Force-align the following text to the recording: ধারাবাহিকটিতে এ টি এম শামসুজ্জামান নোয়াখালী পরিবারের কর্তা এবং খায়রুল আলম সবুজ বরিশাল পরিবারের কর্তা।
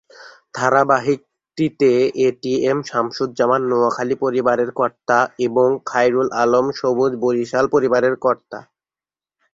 ধারাবাহিকটিতে 0.55 1.91
এ 2.19 2.27
টি 2.41 2.53
এম 2.69 2.79
শামসুজ্জামান 2.89 3.61
নোয়াখালী 3.69 4.15
পরিবারের 4.23 4.69
কর্তা 4.79 5.17
এবং 5.47 5.67
খায়রুল 5.89 6.29
আলম 6.41 6.65
সবুজ 6.79 7.11
বরিশাল 7.23 7.65
পরিবারের 7.73 8.15
কর্তা। 8.25 8.59